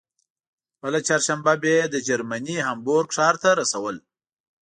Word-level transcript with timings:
بله 0.81 0.99
چهارشنبه 1.07 1.53
به 1.61 1.69
یې 1.75 1.83
د 1.93 1.95
جرمني 2.07 2.57
هامبورګ 2.65 3.09
ښار 3.15 3.35
ته 3.43 3.49
رسول. 3.61 3.95